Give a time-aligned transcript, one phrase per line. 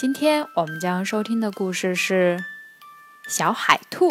[0.00, 2.42] 今天我们将收听的故事是
[3.30, 4.06] 《小海兔》。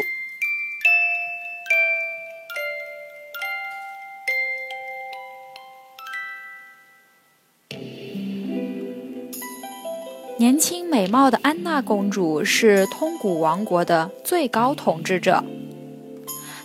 [10.38, 15.44] 年轻美貌的安娜公主是通古王国的最高统治者，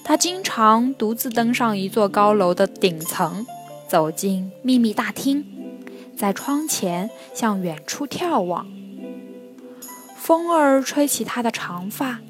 [0.04, 3.46] 她经常独自登上一座高楼的顶层，
[3.88, 5.46] 走进秘密大厅，
[6.14, 8.83] 在窗前向远处眺望。
[10.24, 12.20] 风儿吹起她的长发，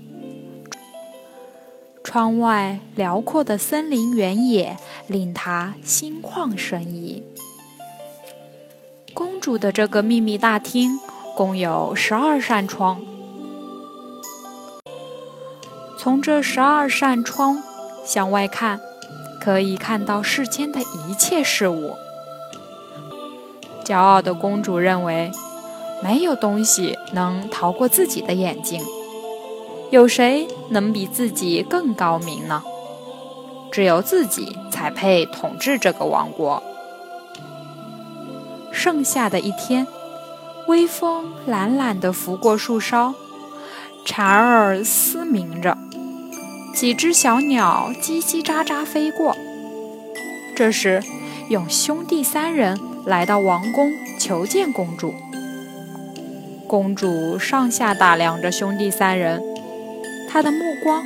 [2.03, 7.23] 窗外辽阔的森林原野令她心旷神怡。
[9.15, 10.99] 公主的这个秘密大厅
[11.37, 13.01] 共有十二扇窗，
[15.97, 17.63] 从这十二扇窗
[18.05, 18.81] 向外看，
[19.41, 21.95] 可以看到世间的一切事物。
[23.85, 25.31] 骄傲的公主认为。
[26.05, 28.83] 没有东西能逃过自己的眼睛，
[29.91, 32.63] 有谁能比自己更高明呢？
[33.73, 36.63] 只有自己才配统治这个王国。
[38.71, 39.87] 盛夏的一天，
[40.69, 43.15] 微风懒懒地拂过树梢，
[44.05, 45.79] 蝉儿嘶鸣着，
[46.75, 49.35] 几只小鸟叽叽喳喳飞过。
[50.55, 51.03] 这时，
[51.49, 55.15] 有兄弟三人来到王宫求见公主。
[56.67, 59.43] 公主上下打量着兄弟三人，
[60.29, 61.05] 她的目光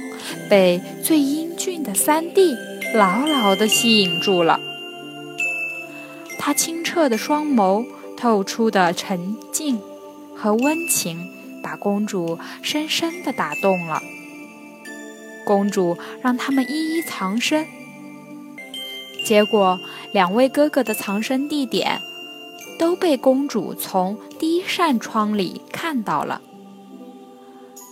[0.48, 2.56] 被最英俊的三弟
[2.94, 4.60] 牢牢地吸引住了。
[6.38, 7.84] 他清澈的双眸
[8.16, 9.78] 透出的沉静
[10.34, 11.18] 和温情，
[11.62, 14.00] 把公主深深地打动了。
[15.44, 17.66] 公主让他们一一藏身，
[19.24, 19.78] 结果
[20.12, 22.00] 两位哥哥的藏身地点。
[22.78, 26.40] 都被公主从第一扇窗里看到了。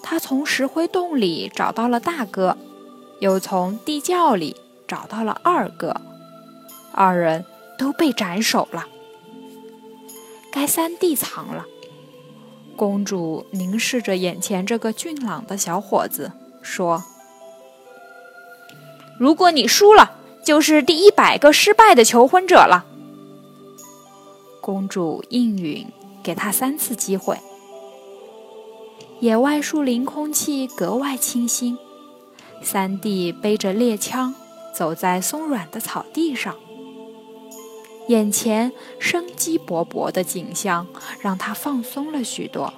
[0.03, 2.57] 她从石灰洞里找到了大哥，
[3.19, 6.01] 又从地窖里找到了二哥，
[6.93, 7.45] 二人
[7.77, 8.87] 都被斩首了。
[10.53, 11.67] 该三弟藏了。
[12.77, 16.33] 公主凝视着眼前这个俊朗的小伙子，
[16.63, 17.03] 说
[19.19, 20.13] ：“如果你输了，
[20.45, 22.85] 就是第一百个失败的求婚者了。”
[24.67, 25.87] 公主应允，
[26.25, 27.39] 给他三次机会。
[29.21, 31.79] 野外树林空气格外清新，
[32.65, 34.35] 三弟背着猎枪
[34.75, 36.57] 走在松软的草地上，
[38.09, 40.89] 眼前生机勃勃的景象
[41.21, 42.75] 让他放松了许多。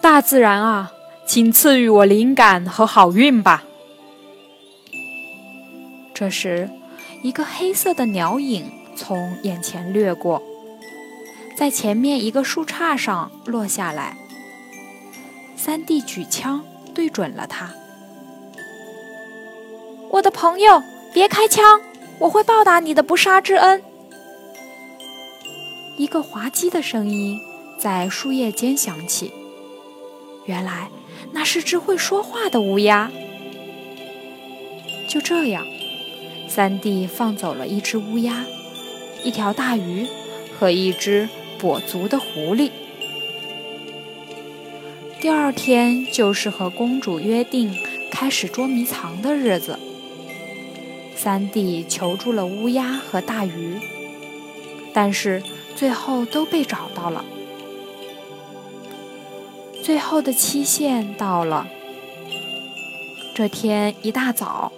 [0.00, 0.92] 大自然啊，
[1.26, 3.64] 请赐予我灵感和好运吧。
[6.14, 6.70] 这时。
[7.26, 10.40] 一个黑色的鸟影从眼前掠过，
[11.56, 14.16] 在前面一个树杈上落下来。
[15.56, 17.74] 三弟举枪对准了他。
[20.10, 20.80] 我的朋友，
[21.12, 21.80] 别开枪，
[22.20, 23.82] 我会报答你的不杀之恩。
[25.98, 27.40] 一个滑稽的声音
[27.76, 29.32] 在树叶间响起，
[30.44, 30.88] 原来
[31.32, 33.10] 那是只会说话的乌鸦。
[35.08, 35.66] 就这样。
[36.48, 38.44] 三弟放走了一只乌鸦、
[39.22, 40.06] 一条大鱼
[40.58, 41.28] 和一只
[41.60, 42.70] 跛足的狐狸。
[45.20, 47.74] 第二天就是和公主约定
[48.10, 49.78] 开始捉迷藏的日子。
[51.16, 53.80] 三弟求助了乌鸦和大鱼，
[54.92, 55.42] 但是
[55.74, 57.24] 最后都被找到了。
[59.82, 61.66] 最后的期限到了。
[63.34, 64.72] 这天一大早。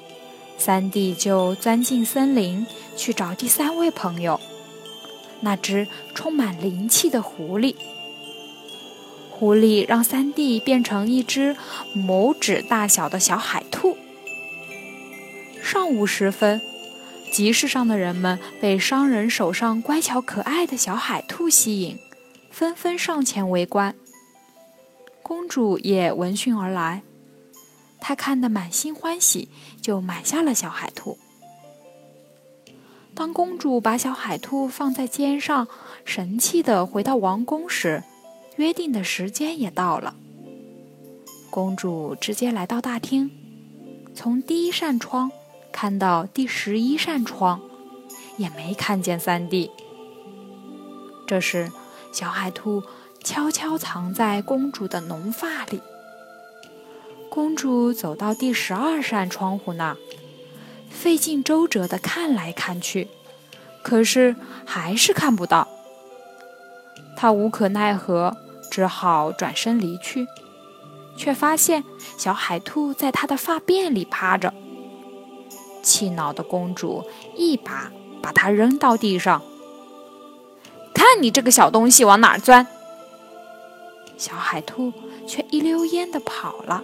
[0.58, 2.66] 三弟就钻进森林
[2.96, 4.38] 去找第三位朋友，
[5.40, 7.76] 那只充满灵气的狐狸。
[9.30, 11.56] 狐狸让三弟变成一只
[11.94, 13.96] 拇指大小的小海兔。
[15.62, 16.60] 上午时分，
[17.32, 21.96] 集市上的人们被商人手上乖巧可爱的小海兔吸引，
[22.50, 23.94] 纷纷上前围观。
[25.22, 27.02] 公主也闻讯而来。
[28.00, 29.48] 他看得满心欢喜，
[29.80, 31.18] 就买下了小海兔。
[33.14, 35.66] 当公主把小海兔放在肩上，
[36.04, 38.04] 神气地回到王宫时，
[38.56, 40.14] 约定的时间也到了。
[41.50, 43.30] 公主直接来到大厅，
[44.14, 45.32] 从第一扇窗
[45.72, 47.60] 看到第十一扇窗，
[48.36, 49.70] 也没看见三弟。
[51.26, 51.72] 这时，
[52.12, 52.82] 小海兔
[53.24, 55.82] 悄悄藏在公主的浓发里。
[57.38, 59.96] 公主走到第十二扇窗户那儿。
[60.90, 63.06] 费尽周折地看来看去，
[63.80, 64.34] 可是
[64.66, 65.68] 还是看不到。
[67.16, 68.36] 他无可奈何，
[68.72, 70.26] 只好转身离去，
[71.16, 71.84] 却发现
[72.16, 74.52] 小海兔在他的发辫里趴着。
[75.80, 77.04] 气恼的公主
[77.36, 79.40] 一把把它扔到地上，
[80.92, 82.66] 看你这个小东西往哪钻！
[84.16, 84.92] 小海兔
[85.24, 86.82] 却一溜烟地跑了。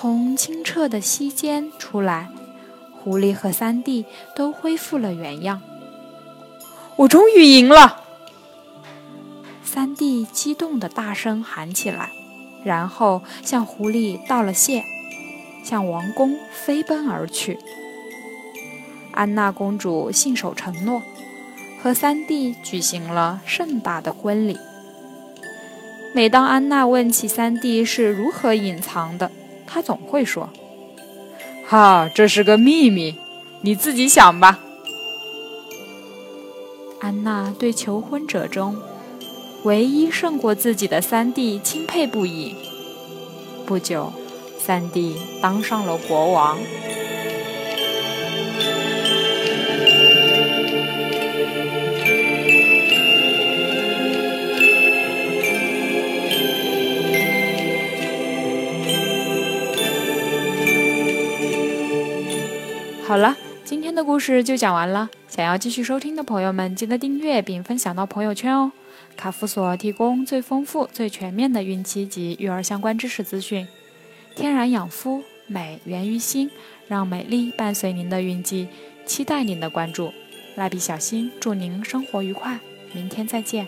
[0.00, 2.28] 从清澈的溪间出来，
[3.02, 4.04] 狐狸和三弟
[4.36, 5.60] 都恢复了原样。
[6.94, 8.04] 我终于赢了！
[9.64, 12.10] 三弟激动的大声喊起来，
[12.62, 14.84] 然后向狐狸道了谢，
[15.64, 17.58] 向王宫飞奔而去。
[19.10, 21.02] 安娜公主信守承诺，
[21.82, 24.56] 和三弟举行了盛大的婚礼。
[26.14, 29.32] 每当安娜问起三弟是如何隐藏的，
[29.78, 30.50] 他总会说
[31.64, 33.14] ：“哈，这是个秘密，
[33.60, 34.58] 你自己想吧。”
[36.98, 38.76] 安娜对求婚者中
[39.62, 42.56] 唯一胜过自己的三弟钦佩不已。
[43.66, 44.12] 不久，
[44.58, 46.58] 三弟当上了国王。
[63.08, 63.34] 好了，
[63.64, 65.08] 今天的故事就讲完了。
[65.28, 68.70] 想要继续收听的朋友们，记得订阅并分享到朋友圈哦。
[69.16, 73.66] 卡夫所提供最丰富、最全面的孕期及育儿相关知识资讯。
[74.36, 76.50] 天然养肤，美源于心，
[76.86, 78.68] 让美丽伴随您的孕期，
[79.06, 80.12] 期待您的关注。
[80.56, 82.60] 蜡笔小新祝您生活愉快，
[82.92, 83.66] 明天再见。